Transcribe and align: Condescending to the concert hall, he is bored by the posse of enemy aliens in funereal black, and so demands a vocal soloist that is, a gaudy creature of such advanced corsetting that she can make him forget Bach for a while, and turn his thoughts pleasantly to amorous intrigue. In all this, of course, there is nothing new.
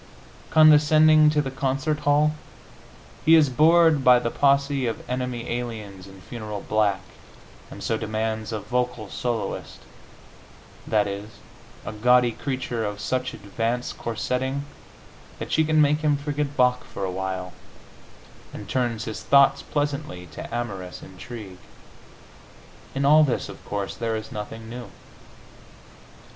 Condescending 0.49 1.29
to 1.29 1.43
the 1.43 1.51
concert 1.51 1.99
hall, 1.99 2.33
he 3.23 3.35
is 3.35 3.51
bored 3.51 4.03
by 4.03 4.17
the 4.17 4.31
posse 4.31 4.87
of 4.87 5.07
enemy 5.07 5.47
aliens 5.47 6.07
in 6.07 6.21
funereal 6.21 6.61
black, 6.61 7.01
and 7.69 7.83
so 7.83 7.99
demands 7.99 8.51
a 8.51 8.59
vocal 8.59 9.11
soloist 9.11 9.81
that 10.87 11.05
is, 11.05 11.29
a 11.85 11.93
gaudy 11.93 12.31
creature 12.31 12.83
of 12.83 12.99
such 12.99 13.35
advanced 13.35 13.95
corsetting 13.99 14.65
that 15.37 15.51
she 15.51 15.63
can 15.63 15.79
make 15.79 15.99
him 15.99 16.17
forget 16.17 16.57
Bach 16.57 16.83
for 16.83 17.05
a 17.05 17.11
while, 17.11 17.53
and 18.55 18.67
turn 18.67 18.97
his 18.97 19.21
thoughts 19.21 19.61
pleasantly 19.61 20.25
to 20.31 20.51
amorous 20.51 21.03
intrigue. 21.03 21.59
In 22.95 23.05
all 23.05 23.23
this, 23.23 23.49
of 23.49 23.63
course, 23.65 23.93
there 23.95 24.15
is 24.15 24.31
nothing 24.31 24.67
new. 24.67 24.89